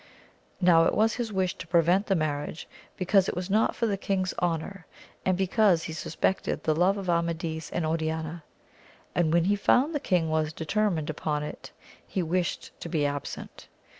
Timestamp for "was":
0.95-1.13, 3.35-3.51, 10.31-10.53